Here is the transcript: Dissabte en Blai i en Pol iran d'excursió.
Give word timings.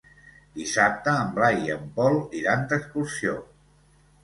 Dissabte 0.53 1.13
en 1.25 1.29
Blai 1.35 1.61
i 1.67 1.75
en 1.75 1.85
Pol 1.99 2.19
iran 2.41 2.67
d'excursió. 2.75 3.39